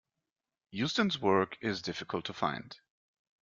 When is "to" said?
2.25-2.33